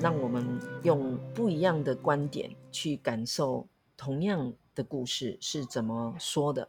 [0.00, 6.66] 让我们用不一样的观点去感受同样的故事是怎么说的。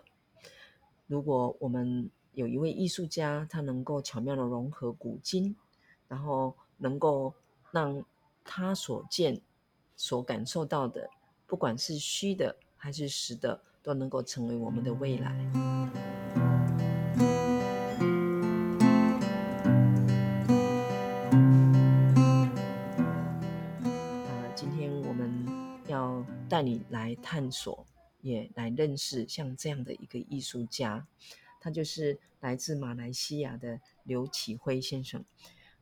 [1.08, 5.56] 如果我们有一位艺术家，他能够巧妙地融合古今，
[6.10, 7.34] 然后能够
[7.72, 8.04] 让
[8.44, 9.40] 他所见、
[9.96, 11.10] 所感受到的，
[11.48, 16.21] 不管是虚的还是实的，都能够成为我们的未来。
[26.52, 27.88] 带你来探索，
[28.20, 31.08] 也来认识像这样的一个艺术家，
[31.62, 35.24] 他就是来自马来西亚的刘启辉先生。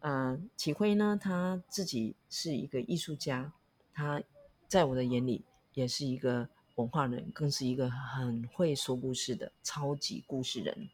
[0.01, 3.51] 呃，启辉呢，他自己是一个艺术家，
[3.91, 4.21] 他
[4.67, 5.43] 在我的眼里
[5.73, 10.87] 也是一个文化人，更是一个很会说故事的超级故事人。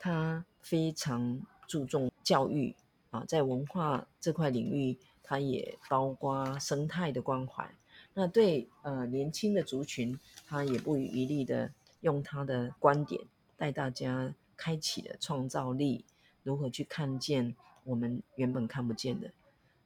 [0.00, 2.74] 他非常注重教育
[3.10, 7.72] 啊，在文化这块领域，他也包括生态的关怀。
[8.14, 13.22] 那对呃年轻的族群，他也不遗余力的用他的观点
[13.56, 16.04] 带大家开启了创造力，
[16.42, 19.30] 如何去看见我们原本看不见的。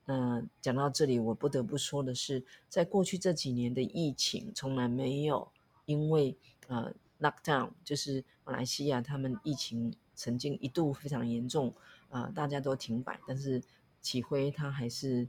[0.04, 5.48] 那讲到这里，我不得不说的是，在过去这几年的疫情，从来没有
[5.84, 6.36] 因为
[6.68, 11.72] 呃 lockdown，就是马来西亚他们疫情曾经一度非常严重，
[12.08, 13.62] 啊、大家都停摆，但是
[14.00, 15.26] 启辉他还是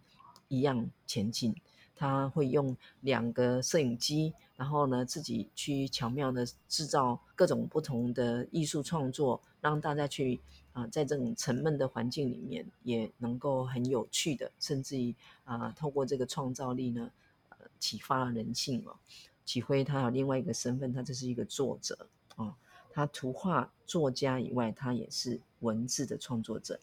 [0.48, 1.56] 一样前进。
[1.98, 10.40] 他会用两个摄影机，然后呢，自己去巧妙的制造各种不同的艺术创作，让大家去
[10.74, 17.10] 啊、在这种沉闷的环境里面，也能够很有趣的，甚至于啊、透过这个创造力呢，
[17.50, 18.96] 呃，启发了人性哦。
[19.44, 22.54] 启辉他有另外一个身份，他就是一个作者哦，
[22.92, 26.80] 他图画作家以外，他也是文字的创作者。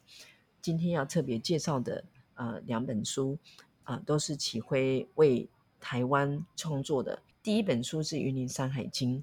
[0.61, 2.05] 今天要特别介绍的
[2.35, 3.39] 呃两本书。
[3.85, 5.49] 啊，都是启辉为
[5.81, 7.23] 台湾创作的。
[7.43, 9.19] 第一本书是《云林山海经》，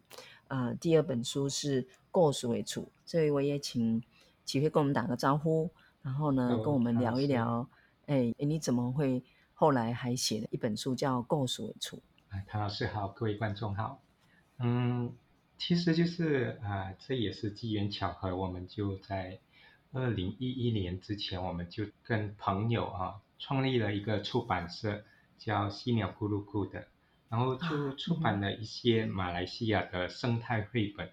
[0.47, 2.83] 啊，第二本书是《故事为主》。
[3.05, 4.01] 所以我也请
[4.45, 5.69] 启辉跟我们打个招呼，
[6.01, 7.67] 然后呢，跟我们聊一聊。
[8.05, 9.23] 哎，你怎么会
[9.53, 11.97] 后来还写了一本书叫《故事为主》？
[12.29, 13.99] 哎，唐老师好，各位观众好。
[14.59, 15.11] 嗯，
[15.57, 19.39] 其实就是啊，这也是机缘巧合，我们就在
[19.91, 23.21] 二零一一年之前，我们就跟朋友啊。
[23.43, 25.03] 创立了一个出版社，
[25.39, 26.87] 叫西鸟咕噜咕的，
[27.27, 31.09] 然后就出版了一些马来西亚的生态绘本，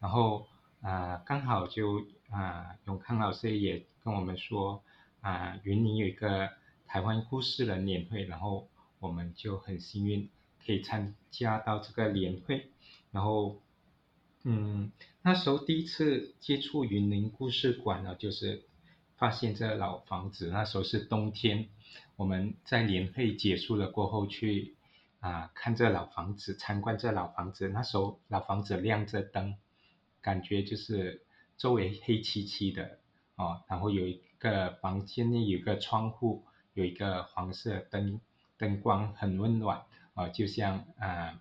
[0.00, 0.46] 然后
[0.80, 4.82] 啊、呃，刚好就啊、呃，永康老师也跟我们说
[5.20, 6.48] 啊、呃，云林有一个
[6.86, 8.66] 台湾故事人年会，然后
[8.98, 10.26] 我们就很幸运
[10.64, 12.70] 可以参加到这个年会，
[13.10, 13.60] 然后
[14.44, 14.90] 嗯，
[15.22, 18.62] 那时候第一次接触云林故事馆呢，就是。
[19.18, 21.68] 发现这老房子，那时候是冬天，
[22.14, 24.76] 我们在年会结束了过后去
[25.18, 27.68] 啊看这老房子，参观这老房子。
[27.68, 29.56] 那时候老房子亮着灯，
[30.20, 31.24] 感觉就是
[31.56, 33.00] 周围黑漆漆的
[33.34, 33.64] 哦。
[33.66, 36.44] 然后有一个房间内有一个窗户，
[36.74, 38.20] 有一个黄色灯
[38.56, 39.82] 灯光很温暖
[40.14, 41.40] 哦，就像啊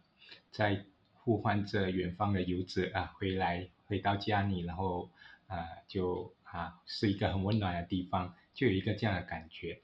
[0.49, 0.83] 在
[1.27, 5.09] 呼唤着远方的游子啊回来回到家里，然后
[5.47, 5.57] 啊
[5.89, 6.33] 就。
[6.49, 9.81] 啊，是一个很温暖的地方，就有一个这样的感觉。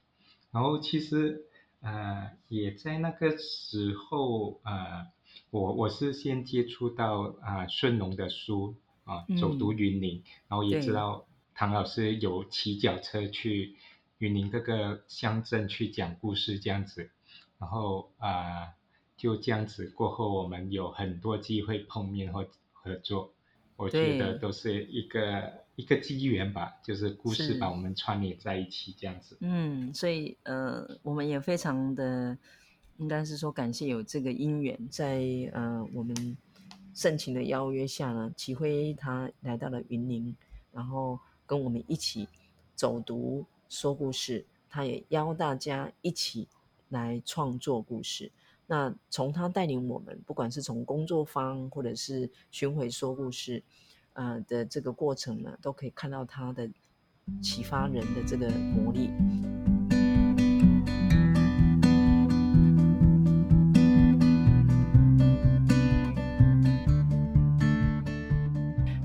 [0.50, 1.44] 然后其实，
[1.82, 5.08] 啊，也在那个时候，啊，
[5.50, 13.76] 我我是先接触到啊顺龙的书啊，走读云林，嗯、然后也知道唐老师有骑脚车去
[14.16, 17.10] 云林各个乡镇去讲故事这样子。
[17.58, 18.74] 然后啊、呃，
[19.16, 23.32] 就这样子过后，我们有很多机会碰面或合作，
[23.76, 29.36] 我觉得都是一个一个机缘吧，就是故事把我们串联在一起这样子。
[29.40, 32.36] 嗯，所以呃，我们也非常的
[32.98, 35.22] 应该是说感谢有这个因缘，在
[35.52, 36.36] 呃我们
[36.92, 40.34] 盛情的邀约下呢，启辉他来到了云林，
[40.72, 42.28] 然后跟我们一起
[42.74, 46.46] 走读说故事，他也邀大家一起
[46.90, 48.30] 来创作故事。
[48.66, 53.62] 那从他带领我们，不管是从工作坊或者是巡回说故事，
[54.14, 56.68] 呃的这个过程呢，都可以看到他的
[57.42, 59.10] 启发人的这个魔力。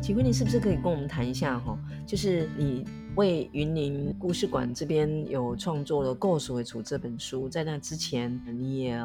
[0.01, 1.77] 启辉，你是不是可以跟我们谈一下哈？
[2.07, 2.83] 就是你
[3.15, 9.00] 为云林故事馆这边有创作了《故事会厝》这本书，在那之前你也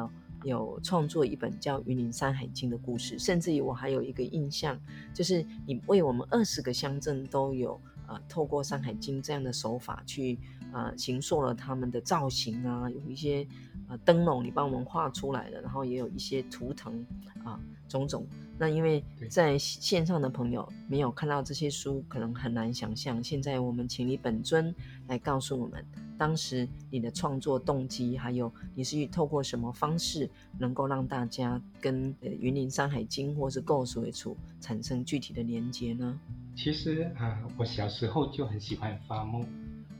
[0.45, 4.79] 有创作一本叫《云林山海经》的故事，甚至于我还有一个印象，
[5.13, 10.37] 就是你为我们二十个乡镇都有呃透过《山海经》这样的手法去
[10.71, 13.45] 呃形塑了他们的造型啊，有一些
[13.89, 17.03] 呃灯笼你帮我们画出来的，然后也有一些图腾
[17.43, 17.59] 啊、呃、
[17.89, 18.25] 种种。
[18.57, 23.21] 那因为在线上的朋友没有看到这些书，可能很难想象。
[23.21, 24.73] 现在我们请你本尊
[25.07, 25.83] 来告诉我们。
[26.17, 36.19] 当时你的创作动机，还有你是透过什么方式，能够让大家跟《云林山海经》或是故事会厝产生具体的连接呢？
[36.55, 39.41] 其实啊，我小时候就很喜欢发梦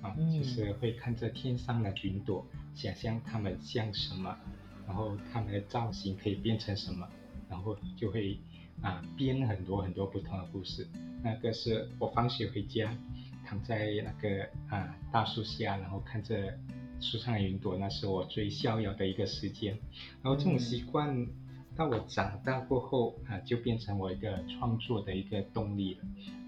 [0.02, 4.34] 啊，就是会看着天上的云朵，想象它们像什么，
[4.88, 7.06] 然后它们的造型可以变成什么，
[7.50, 8.40] 然后就会
[8.82, 10.88] 啊编很多很多不同的故事。
[11.22, 12.96] 那个是我放学回家。
[13.46, 16.58] 躺在那个啊大树下，然后看着
[17.00, 19.78] 树上的云朵，那是我最逍遥的一个时间。
[20.22, 21.28] 然后这种习惯
[21.76, 26.02] 到我长大过后啊，就变成我一个创作的一个动力了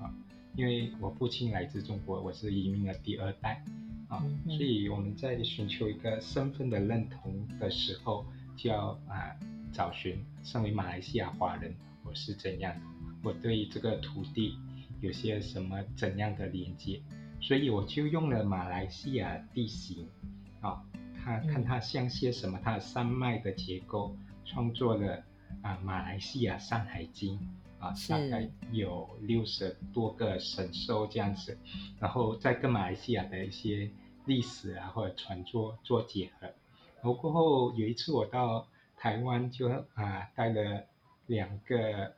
[0.05, 0.13] 啊。
[0.55, 3.63] 因为我父亲来自中国，我是移民的第二代
[4.07, 9.35] 啊，所以我们在寻求一个身份的认同的时候，就要啊
[9.71, 12.81] 找寻身为马来西亚华人我是怎样的，
[13.21, 14.57] 我对这个土地。
[14.99, 17.01] 有些什么怎样的连接，
[17.39, 20.09] 所以我就用了马来西亚地形
[20.59, 20.83] 啊，
[21.23, 25.23] 它看它像些什么，它的山脉的结构，创作了
[25.61, 27.39] 啊马来西亚山海经
[27.79, 31.57] 啊，大概有六十多个神兽这样子，
[31.99, 33.91] 然后再跟马来西亚的一些
[34.25, 36.47] 历史啊或者传说做结合。
[36.95, 40.83] 然后过后有一次我到台湾就啊带了
[41.27, 42.15] 两个。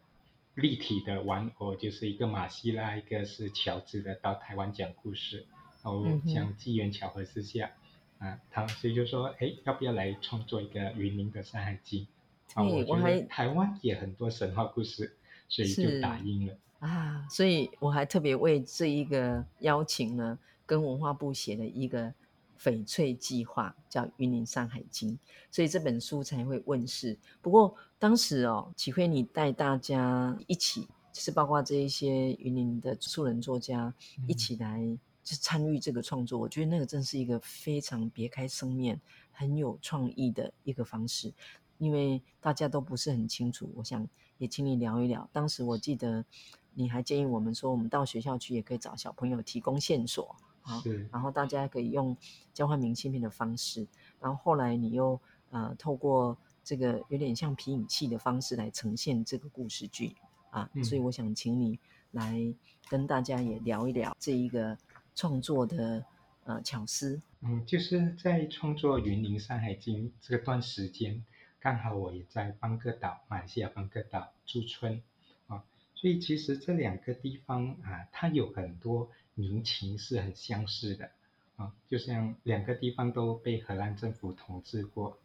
[0.60, 5.46] 立体的玩偶就是一个马西拉，一个是乔治的，到台湾讲故事，
[5.84, 7.72] 然后像机缘巧合之下，
[8.20, 12.06] 嗯、啊，他所以就说，哎，要不要来创作一个云林的山海经？
[12.54, 15.16] 啊，我觉得台湾也很多神话故事，
[15.48, 16.58] 所以就打印了。
[16.80, 22.14] 啊，所以我还特别为这一个邀请呢，跟文化部写了一个。
[22.62, 25.14] 翡翠计划叫《云林山海经》，
[25.50, 27.18] 所以这本书才会问世。
[27.42, 30.82] 不过当时哦，启辉你带大家一起，
[31.14, 33.94] 就是包括这一些云林的素人作家
[34.28, 34.82] 一起来，
[35.24, 36.38] 就参与这个创作。
[36.38, 39.00] 我觉得那个真是一个非常别开生面、
[39.32, 41.34] 很有创意的一个方式，
[41.78, 43.72] 因为大家都不是很清楚。
[43.76, 44.06] 我想
[44.38, 45.30] 也请你聊一聊。
[45.32, 46.26] 当时我记得
[46.74, 50.36] 你还建议我们说，我们到学校去也可以找小朋友提供线索。
[50.70, 52.16] 好，然后大家可以用
[52.54, 53.88] 交换明信片的方式，
[54.22, 60.16] 然后后来你又呃透过这个有点像皮影戏的方式来呈现这个故事剧
[60.52, 61.80] 啊，嗯、所以我想请你
[62.12, 62.54] 来
[62.88, 64.78] 跟大家也聊一聊这一个
[65.16, 66.06] 创作的
[66.44, 67.20] 呃巧思。
[67.42, 71.26] 嗯，就是在创作《云林山海经》这段时间，
[71.60, 75.02] 刚好我也在邦哥岛，马来西亚邦哥岛驻村
[75.48, 75.64] 啊，
[75.96, 79.10] 所以其实这两个地方啊，它有很多。
[79.40, 81.10] 民情是很相似的
[81.56, 85.18] 啊，就像两个地方都被荷兰政府统治过，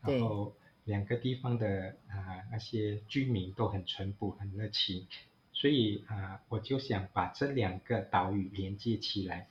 [0.00, 5.06] 然后两个地方的啊那些居民都很淳朴、很热情，
[5.52, 9.46] 所以啊我就想把这两个岛屿连接起来。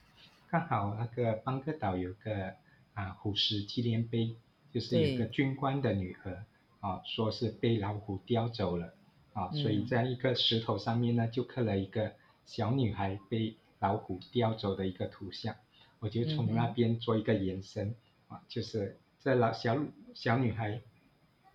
[0.49, 2.55] 刚好那个邦哥岛有个
[2.95, 4.35] 啊虎石纪念碑，
[4.73, 6.43] 就是有个军官的女儿
[6.79, 8.95] 啊，说是被老虎叼走了
[9.33, 12.13] 啊，所以在一个石头上面呢就刻了一个
[12.47, 13.55] 小女孩被。
[13.79, 15.55] 老虎叼走的一个图像，
[15.99, 17.95] 我就从那边做一个延伸，
[18.27, 19.77] 啊、嗯，就是这老小
[20.13, 20.81] 小女孩，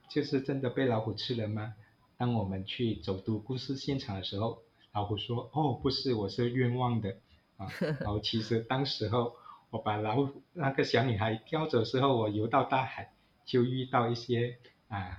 [0.09, 1.75] 就是真的被老虎吃了吗？
[2.17, 4.63] 当我们去走读故事现场的时候，
[4.93, 7.17] 老虎说：“哦，不是，我是冤枉的。”
[7.59, 7.69] 啊，
[8.01, 9.35] 然后其实当时候
[9.71, 13.13] 我把老虎那个小女孩叼走之后，我游到大海，
[13.45, 14.57] 就遇到一些
[14.89, 15.19] 啊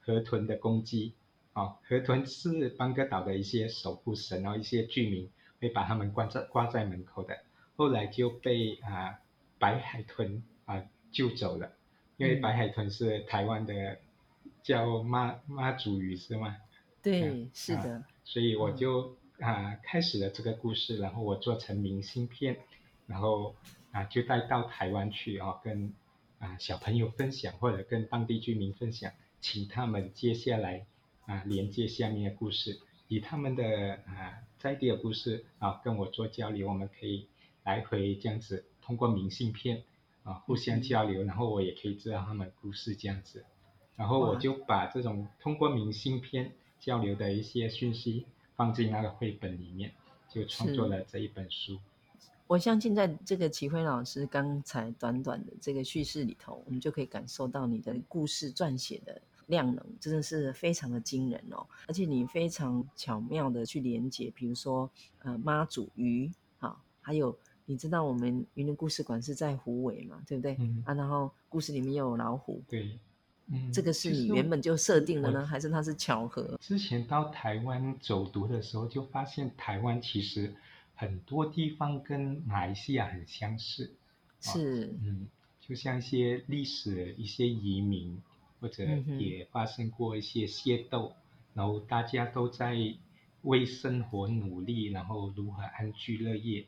[0.00, 1.12] 河豚的攻击，
[1.52, 7.38] 啊，河豚是邦哥岛的一些守护神，然后一些居民会把它们挂在挂在门口的，
[7.76, 9.20] 后来就被啊
[9.58, 11.72] 白海豚啊救走了，
[12.16, 13.98] 因为白海豚是台湾的
[14.62, 16.56] 叫妈妈祖鱼是吗？
[17.02, 22.58] 对，啊、是的、啊，所以我就啊开始了这个故事，然后我做成明信片，
[23.06, 23.54] 然后
[23.92, 25.92] 啊就带到台湾去啊跟。
[26.40, 29.10] 啊，小朋友分享或者跟当地居民分享，
[29.40, 30.86] 请他们接下来
[31.26, 37.26] 啊连接下面的故事，以他们的啊在地的故事啊跟我做交流，我们可以
[37.64, 39.82] 来回这样子通过明信片
[40.24, 43.44] 啊互相交流，然后我也可以知道他们故事这样子，
[43.96, 49.92] 然后我就把这种通过明信片交流的一些讯息放进那个绘本里面，
[50.28, 51.78] 就创作了这一本书。
[52.46, 67.36] 我相信，在这个齐辉老师刚才短短的这个叙事里头，我们就可以感受到你的故事撰写的量能真的是非常的惊人哦，而且你非常巧妙的去连接，比如说呃妈祖鱼，好，还有
[67.66, 70.56] 你知道我们云林故事馆是在虎尾嘛，对不对？
[70.58, 72.98] 嗯啊，然后故事里面又有老虎，对，
[73.48, 76.56] 嗯，这个是你原本就设定的呢，还是它是巧合？
[76.60, 80.54] 之前到台湾走读的时候，就发现台湾其实。
[81.00, 83.94] 很多地方跟马来西亚很相似，
[84.40, 85.28] 是，嗯，
[85.60, 88.20] 就像一些历史、一些移民，
[88.60, 88.84] 或者
[89.18, 91.22] 也发生过一些械斗，嗯、
[91.54, 92.76] 然后大家都在
[93.42, 96.66] 为生活努力，然后如何安居乐业，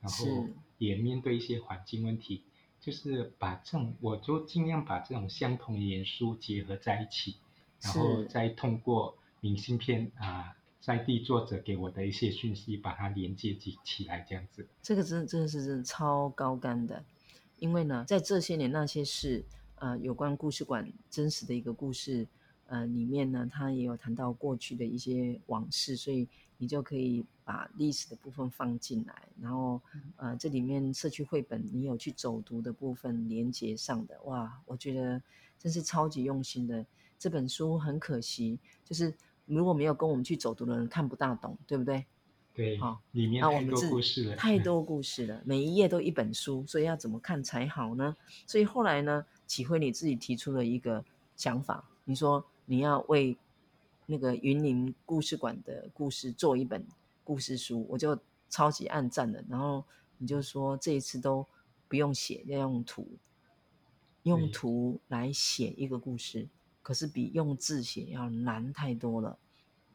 [0.00, 0.46] 然后
[0.78, 2.42] 也面对一些环境问题，
[2.80, 7.36] 就是把这种，我就尽量把这种相同元素结合在一起，
[7.80, 10.54] 然后再通过明信片啊。
[10.80, 14.66] 在地作者给我的一些讯息，把它连接起起来，这样子。
[14.80, 17.04] 这个真的真的是超高干的，
[17.58, 19.44] 因为呢，在这些年那些事，
[19.80, 22.26] 呃，有关故事馆真实的一个故事，
[22.66, 29.80] 呃，里面呢，他也有谈到过去的一些往事，所以你就可以把历史的部分放进来，然后，
[30.16, 35.22] 呃，这里面社区绘本你有去走读的部分连接上的，哇，我觉得
[35.58, 36.84] 真是超级用心的。
[37.18, 39.14] 这本书很可惜，就是。
[39.50, 42.04] 如果没有跟我们去走读的人看不大懂，对不对？
[42.52, 48.14] 对，好、哦，里面太多故事了，太 多故事了，每一页都一本书，所以要怎么看才好呢？
[48.46, 53.36] 所以后来呢，启辉你自己提出了一个想法，你说你要为
[54.06, 56.86] 那个云林故事馆的故事做一本
[57.24, 58.16] 故事书，我就
[58.48, 59.42] 超级暗赞了。
[59.48, 59.82] 然后
[60.18, 61.44] 你就说这一次都
[61.88, 63.08] 不用写，要用图，
[64.22, 66.46] 用图来写一个故事。
[66.82, 69.36] 可是比用字写要难太多了。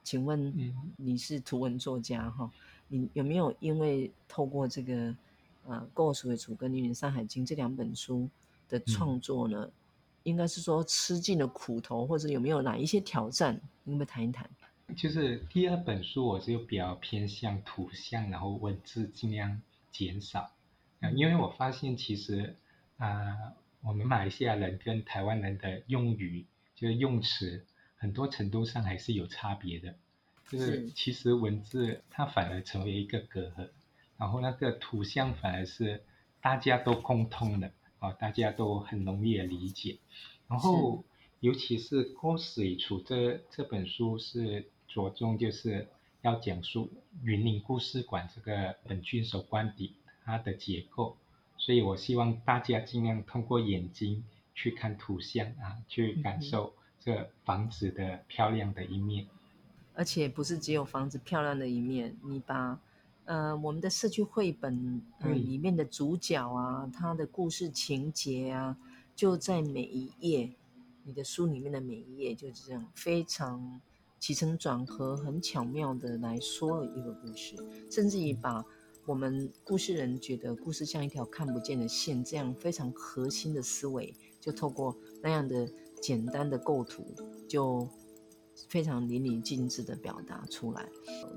[0.03, 0.53] 请问
[0.98, 2.51] 你是图文作家哈？
[2.88, 5.15] 你有没有因为透过这个
[5.65, 8.29] 呃《故事会跟《云林山海经》这两本书
[8.70, 9.70] 的创作呢？
[10.24, 13.60] 应该是说吃尽了苦头，或者有没有哪一些挑战？
[13.84, 14.50] 你有没有谈一谈？
[14.96, 20.51] 就是第二本书，我就比较偏向图像，然后文字尽量减少。
[21.15, 22.55] 因为我发现其实
[22.98, 26.46] 啊、呃，我们马来西亚人跟台湾人的用语。
[26.75, 27.63] 就是用词
[27.96, 29.96] 很多程度上还是有差别的，
[30.50, 33.70] 就是其实文字它反而成为一个隔阂，
[34.17, 36.03] 然后那个图像反而是
[36.41, 37.72] 大家都共通的
[38.03, 39.98] 啊，大家都很容易的理解。
[40.50, 41.03] 然后
[41.39, 45.88] 尤其是《故事里出》这这本书是着重就是
[46.22, 46.89] 要讲述
[47.24, 49.93] 云林故事馆这个本郡守官邸
[50.25, 51.15] 它的结构，
[51.57, 54.24] 所以我希望大家尽量通过眼睛。
[54.55, 59.25] 去看图像啊，去感受这房子的漂亮的一面，
[59.95, 62.79] 而且不是只有房子漂亮的一面，你把
[63.25, 68.77] 呃我们的社区绘本呃里面的主角啊，他的故事情节啊，
[69.15, 70.51] 就在每一页，
[71.03, 73.82] 你的书里面的每一页就是这样非常
[74.20, 77.56] 起承转合，很巧妙的来说了一个故事，
[77.92, 78.63] 甚至于把。
[79.06, 85.70] 我们故事人觉得故事像一条看不见的线，这样非常核心的思维，就透过那样的
[86.01, 87.03] 简单的构图，
[87.46, 87.86] 就
[88.70, 90.88] 非常淋漓尽致的表达出来。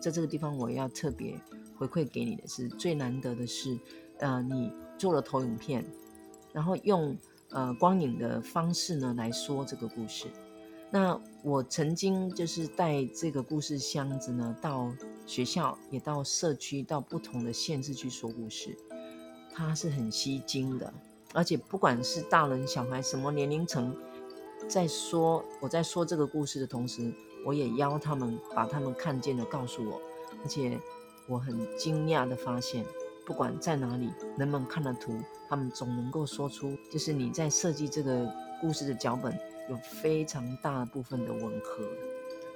[0.00, 1.37] 在这个地方，我要特别
[1.78, 3.78] 回馈给你的是，最难得的是，
[4.18, 5.85] 呃，你做了投影片，
[6.52, 7.16] 然后用
[7.50, 10.26] 呃光影的方式呢来说这个故事。
[10.88, 14.92] 那我曾经就是带这个故事箱子呢，到
[15.26, 18.76] 学校，也到社区，到不同的县市去说故事，
[19.52, 20.95] 它是很吸睛的，
[21.35, 23.95] 而且不管是大人小孩什么年龄层，
[24.68, 27.12] 在说我在说这个故事的同时，
[27.45, 30.00] 我也邀他们把他们看见的告诉我，
[30.42, 30.80] 而且
[31.26, 32.85] 我很惊讶的发现，
[33.25, 35.18] 不管在哪里，人们看了图，
[35.49, 39.37] 他们总能够说出，就是你在设计这个故事的脚本。
[39.68, 41.85] 有非常大部分的吻合，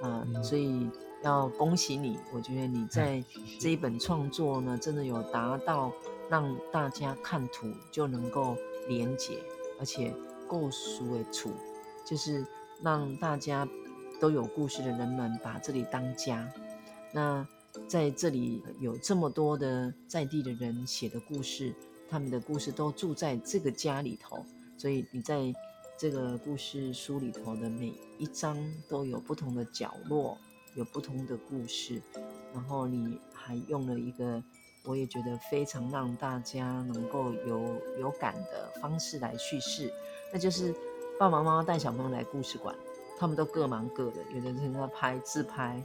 [0.01, 0.89] 啊、呃嗯，所以
[1.25, 3.21] 要恭喜你，我觉得你在
[3.59, 5.91] 这一本创作呢，真的有达到
[6.29, 9.43] 让大家看图就能够连结，
[9.81, 10.15] 而且
[10.47, 11.51] 够熟为处，
[12.07, 12.47] 就是
[12.81, 13.67] 让大家
[14.21, 16.49] 都有故事的人们把这里当家。
[17.13, 17.45] 那
[17.89, 21.75] 在这里有这么多的在地的人写的故事，
[22.09, 24.45] 他们的故事都住在这个家里头，
[24.77, 25.53] 所以你在。
[26.01, 28.57] 这个故事书里头的每一章
[28.89, 30.39] 都有不同的角落，
[30.75, 32.01] 有不同的故事，
[32.55, 34.43] 然后你还用了一个
[34.87, 39.93] 我也觉得非常让大家能够有有感的方式来叙事，
[40.33, 40.75] 那就是
[41.19, 42.75] 爸爸妈妈带小朋友来故事馆，
[43.19, 45.85] 他们都各忙各的，有的人在拍自拍，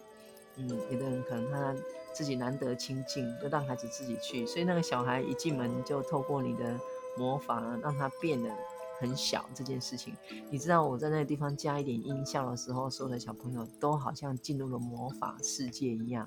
[0.58, 1.76] 嗯，有的人可能他
[2.14, 6.80] 自己难得清静，就让孩子自己去，所以那个小孩一进门就透过你的
[7.18, 8.50] 魔法让他变得。
[8.98, 10.16] 很小这件事情，
[10.50, 16.26] 你知道我在那个地方加一点音效的时候，所有的小朋友都好像进入了魔法世界一样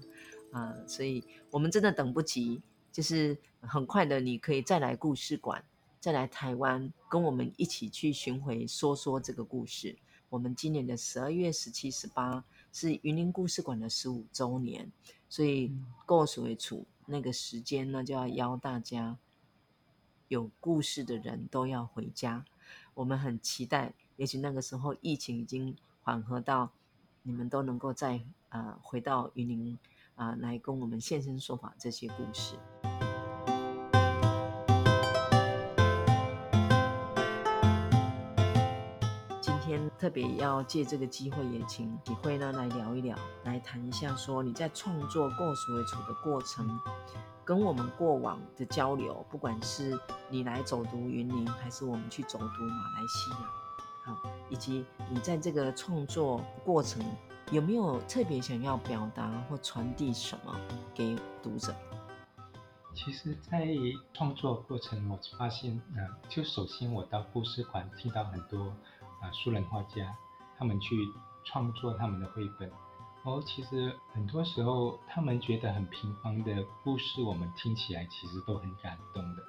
[0.52, 2.61] 啊、所以我们真的等不及，
[2.92, 5.64] 就是很快的，你可以再来故事馆，
[5.99, 9.97] 再来台湾，跟我们一起去巡回说说这个故事。
[10.28, 14.91] 我们今年的十二月十七、十八是云林故事馆的十五周年，
[15.29, 15.73] 所以
[16.07, 19.17] 故事为主那个时间呢，就要邀大家
[20.29, 22.45] 有故事的人都要回家。
[22.95, 26.71] 我们很期待，也许那个时候疫情已经缓和到，
[27.23, 28.21] 你们都能够再
[28.51, 29.79] 呃回到云林
[30.15, 32.57] 啊、呃，来跟我们现身说法这些故事。
[39.99, 46.78] 特别要借这个机会，也请启辉呢来聊一聊，来谈一下说你在创作故事为主的过程。
[47.45, 53.37] 跟我们过往的交流，不管是你来走读云林，还是我们去走读马来西亚，
[54.04, 57.02] 好，以及你在这个创作过程
[57.50, 60.54] 有没有特别想要表达或传递什么
[60.95, 61.75] 给读者？
[62.95, 63.67] 其实，在
[64.13, 68.75] 创作过程，我发现，呃，就首先我到故事馆听到很多
[69.21, 70.17] 啊，素人画家，
[70.57, 70.97] 他们去
[71.45, 72.71] 创作他们的绘本。
[73.25, 79.43] 哦，其实很多时候，他们觉得很平凡的故事，我们听起来其实都很感动的。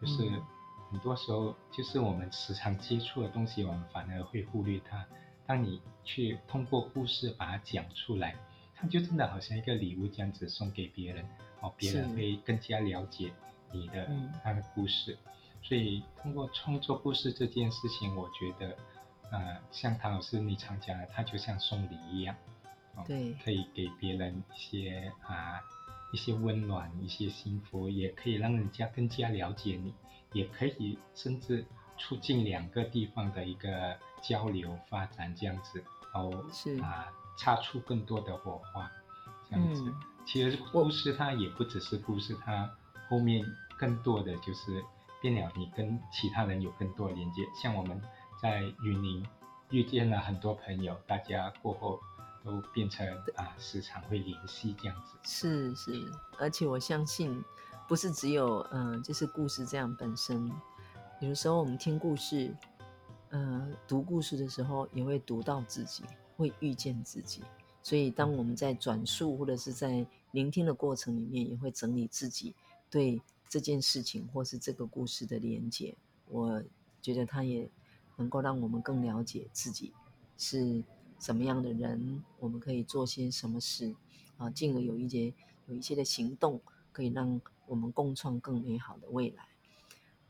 [0.00, 0.42] 就是
[0.90, 5.06] 很多时候，就是我们时常接触的东西，我们反而会忽略它。
[5.46, 8.34] 当你去通过故事把它讲出来，
[8.74, 11.24] 它就真的好像一个礼物这样子送给别人，
[11.60, 13.32] 哦，别人会更加了解
[13.72, 14.08] 你的
[14.44, 15.16] 那个故事。
[15.62, 18.76] 所以通过创作故事这件事情，我觉得，
[19.32, 22.36] 呃，像唐老师你常讲的，它就像送礼一样。
[23.06, 25.58] 对，可以给别人一些啊
[26.12, 29.94] 一些温暖，一些幸福，也可以让人家更加了解你，
[30.32, 31.64] 也可以甚至
[31.96, 38.92] 促进两个地方的一个交流发展，这样子，然后是啊擦出更多的火花，
[39.48, 39.82] 这样子。
[39.86, 39.94] 嗯、
[40.26, 42.70] 其实故事它也不只是故事，它
[43.08, 43.42] 后面
[43.78, 44.84] 更多的就是
[45.22, 47.42] 变了，你跟其他人有更多的连接。
[47.54, 47.98] 像我们
[48.42, 49.24] 在云林
[49.70, 52.00] 遇见了很多朋友，大家过后。
[52.44, 55.16] 都变成啊，时常会联系这样子。
[55.22, 57.40] 是是，而且我相信，
[57.86, 60.50] 不是只有嗯、就是故事这样本身。
[61.20, 62.52] 有的时候我们听故事，
[63.28, 66.02] 呃，读故事的时候，也会读到自己，
[66.36, 67.44] 会遇见自己。
[67.80, 72.56] 所以，当我们在转述或者是在聆听的过程里面，也会整理自己
[72.90, 75.94] 对这件事情或是这个故事的连结。
[76.26, 76.60] 我
[77.00, 77.70] 觉得他也
[78.16, 79.92] 能够让我们更了解自己
[80.36, 80.82] 是。
[81.22, 83.94] 什么样的人，我们可以做些什么事
[84.38, 84.50] 啊？
[84.50, 85.32] 进而有一些
[85.68, 89.46] 有一些的行动，可以让我们共创更美好的未来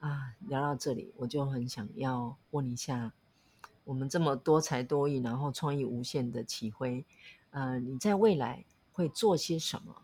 [0.01, 0.37] 啊！
[0.41, 3.15] 聊到这里，我就很想要问一下，
[3.85, 7.07] 我们这么多才多艺，然后创意无限的启辉，
[7.53, 10.03] 呃，你在未来会做些什么，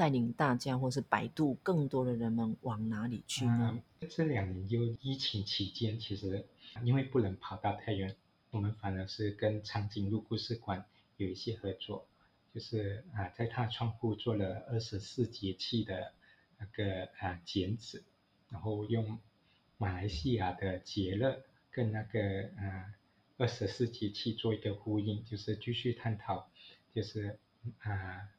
[0.00, 3.78] 带领大家或是百度更多的人们往哪里去呢？
[4.00, 6.46] 嗯，这两年就疫情期间，其实
[6.84, 8.16] 因为不能跑到太远。
[8.50, 10.86] 我们反而是跟长颈鹿故事馆
[11.18, 12.06] 有一些合作，
[12.54, 16.14] 就是啊，在他窗户做了二十四节气的
[16.56, 18.02] 那个啊剪纸，
[18.48, 19.18] 然后用
[19.76, 22.94] 马来西亚的节日跟那个啊
[23.36, 26.48] 二十四节气做一个呼应，就是继续探讨，
[26.94, 27.38] 就是
[27.80, 28.30] 啊，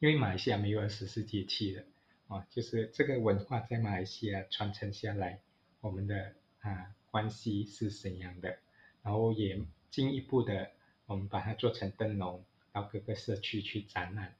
[0.00, 1.84] 因为马来西亚没有二十四节气的
[2.26, 5.40] 啊，就是这个文化在马来西亚传承下来，
[5.82, 8.58] 我们的啊关系是怎样的？
[9.02, 9.60] 然后也
[9.90, 10.70] 进一步的，
[11.04, 14.34] 我们把它做成灯笼，到各个社区去展览。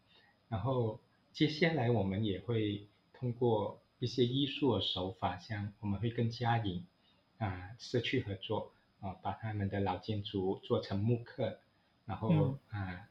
[0.49, 0.99] 然后
[1.33, 6.87] 接下来我们也会通过一些艺术的手法，像我们会跟嘉颖
[7.37, 11.59] 啊社区合作，啊，把他们的老建筑做成木刻，
[12.07, 13.09] 然后、嗯、啊，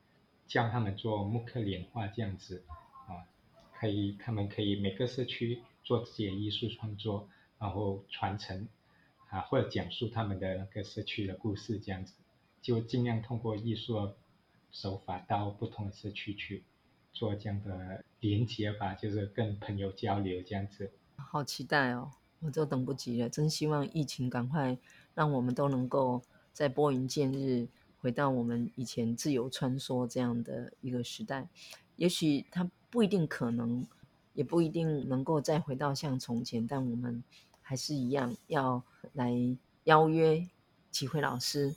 [0.50, 2.64] 教他们做木刻年画这样子，
[3.08, 3.24] 啊，
[3.72, 8.68] 可以，他们可以每个社区做自己的艺术创作，然后传承，
[9.30, 12.16] 啊，或者讲述他们的那个社区的故事这样子，
[12.64, 14.12] 就尽量通过艺术
[14.72, 16.64] 手法到不同的社区去
[17.14, 20.92] 做这样的连接吧，就是跟朋友交流这样子。
[21.16, 22.12] 好期待哦！
[22.40, 24.78] 我都等不及了，真希望疫情赶快。
[25.16, 26.22] 让我们都能够
[26.54, 27.68] 在拨云见日，
[28.02, 31.48] 回到我们以前自由穿梭这样的一个时代。
[31.96, 33.86] 也许它不一定可能，
[34.34, 37.24] 也不一定能够再回到像从前，但我们
[37.62, 38.82] 还是一样要
[39.14, 39.34] 来
[39.84, 40.48] 邀约
[40.92, 41.76] 启辉老师，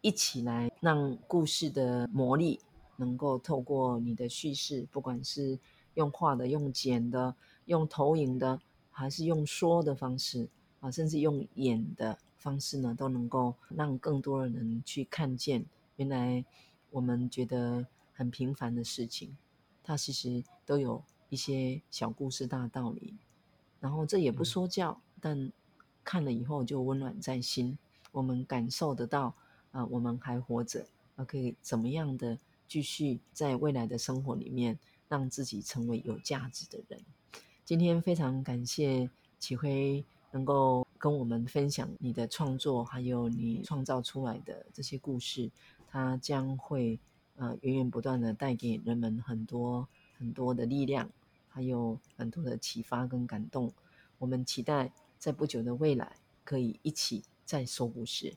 [0.00, 2.60] 一起来让故事的魔力
[2.96, 5.58] 能够透过你的叙事，不管是
[5.94, 7.34] 用画的、用剪的、
[7.64, 8.60] 用投影的，
[8.90, 12.16] 还是用说的方式啊，甚至用演的。
[12.44, 15.64] 方式呢，都能够让更多的人去看见，
[15.96, 16.44] 原来
[16.90, 19.34] 我们觉得很平凡的事情，
[19.82, 23.14] 它其实都有一些小故事、大道理。
[23.80, 25.52] 然后这也不说教，嗯、但
[26.04, 27.78] 看了以后就温暖在心。
[28.12, 29.28] 我们感受得到
[29.72, 34.78] 啊、呃，我们还活着，啊，可以怎么样的继续在未来的生活里面，
[35.08, 37.00] 让自己成为有价值的人。
[37.64, 40.84] 今天非常感谢启辉能够。
[40.96, 45.50] 跟我们分享你的创作，还有你创造出来的这些故事，
[45.86, 46.98] 它将会
[47.36, 51.10] 呃源源不断的带给人们很多很多的力量，
[51.46, 53.70] 还有很多的启发跟感动。
[54.16, 58.34] 我们期待在不久的未来可以一起再说故事。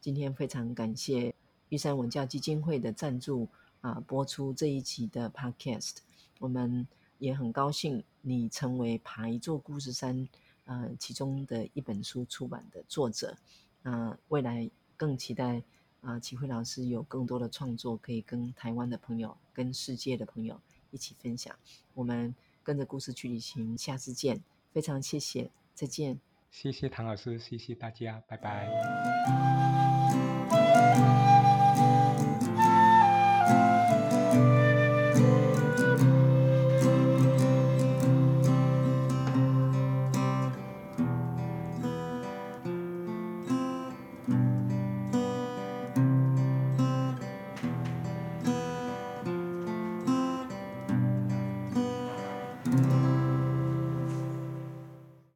[0.00, 1.34] 今天非常感谢
[1.70, 3.48] 玉山文教基金会的赞助
[3.80, 5.96] 啊、播出这一期的 Podcast。
[6.38, 6.86] 我们
[7.18, 10.28] 也很高兴你成为爬一座故事山。
[10.70, 13.36] 呃，其中的一本书出版的作者，
[13.82, 15.60] 那、呃、未来更期待
[16.00, 20.60] 啊，启、辉老师有更多的创作，可以跟台湾的朋友、跟世界的朋友
[20.92, 21.52] 一起分享。
[21.92, 26.20] 我们跟着故事去旅行，下次见，非常谢谢，再见。
[26.52, 28.70] 谢谢唐老师，谢谢大家，拜拜。